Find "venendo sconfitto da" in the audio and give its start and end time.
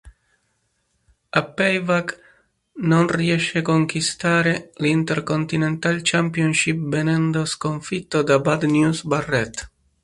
6.89-8.39